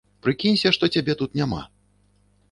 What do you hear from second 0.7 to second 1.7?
што цябе тут няма.